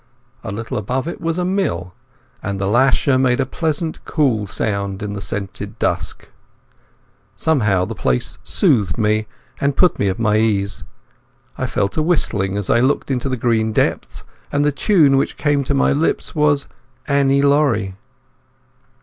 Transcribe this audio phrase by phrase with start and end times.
[0.43, 1.93] A little above it was a mill;
[2.41, 6.29] and the lasher made a pleasant cool sound in the scented dusk.
[7.35, 9.27] Somehow the place soothed me
[9.59, 10.83] and put me at my ease.
[11.55, 15.37] I fell to whistling as I looked into the green depths, and the tune which
[15.37, 16.67] came to my lips was
[17.07, 17.95] "Annie Laurie".